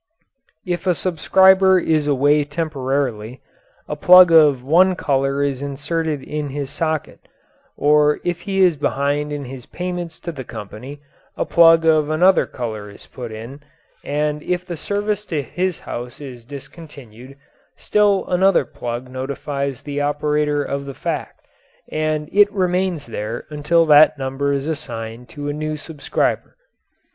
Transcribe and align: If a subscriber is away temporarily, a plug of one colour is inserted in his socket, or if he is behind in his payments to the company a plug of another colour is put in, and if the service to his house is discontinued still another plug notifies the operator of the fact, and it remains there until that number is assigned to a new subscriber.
If 0.65 0.87
a 0.87 0.95
subscriber 0.95 1.77
is 1.79 2.07
away 2.07 2.43
temporarily, 2.43 3.39
a 3.87 3.95
plug 3.95 4.31
of 4.31 4.63
one 4.63 4.95
colour 4.95 5.43
is 5.43 5.61
inserted 5.61 6.23
in 6.23 6.49
his 6.49 6.71
socket, 6.71 7.19
or 7.77 8.19
if 8.23 8.41
he 8.41 8.61
is 8.63 8.77
behind 8.77 9.31
in 9.31 9.45
his 9.45 9.67
payments 9.67 10.19
to 10.21 10.31
the 10.31 10.43
company 10.43 11.01
a 11.37 11.45
plug 11.45 11.85
of 11.85 12.09
another 12.09 12.47
colour 12.47 12.89
is 12.89 13.05
put 13.05 13.31
in, 13.31 13.61
and 14.03 14.41
if 14.41 14.65
the 14.65 14.75
service 14.75 15.23
to 15.25 15.43
his 15.43 15.77
house 15.81 16.19
is 16.19 16.45
discontinued 16.45 17.37
still 17.77 18.25
another 18.27 18.65
plug 18.65 19.07
notifies 19.07 19.83
the 19.83 20.01
operator 20.01 20.63
of 20.63 20.85
the 20.87 20.95
fact, 20.95 21.45
and 21.91 22.27
it 22.31 22.51
remains 22.51 23.05
there 23.05 23.45
until 23.51 23.85
that 23.85 24.17
number 24.17 24.51
is 24.51 24.65
assigned 24.65 25.29
to 25.29 25.47
a 25.47 25.53
new 25.53 25.77
subscriber. 25.77 26.55